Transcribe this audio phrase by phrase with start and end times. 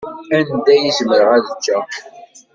[0.51, 1.83] Anda i zemreɣ ad ččeɣ?